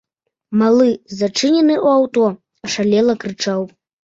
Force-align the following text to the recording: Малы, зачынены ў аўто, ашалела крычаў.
Малы, 0.61 0.87
зачынены 1.19 1.75
ў 1.85 1.87
аўто, 1.99 2.25
ашалела 2.69 3.13
крычаў. 3.25 3.61